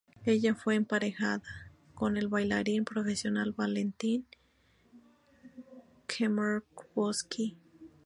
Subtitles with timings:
[0.25, 1.43] Ella fue emparejada
[1.93, 4.25] con el bailarín profesional Valentin
[6.07, 7.55] Chmerkovskiy.